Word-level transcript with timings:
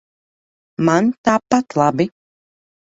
Man 0.89 1.13
tāpat 1.29 1.81
labi. 1.83 2.11